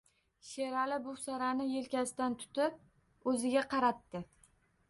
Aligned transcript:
Sherali 0.51 0.97
Buvsarani 1.03 1.69
elkasidan 1.81 2.39
tutib 2.45 3.31
o`ziga 3.33 3.67
qaratdi 3.75 4.25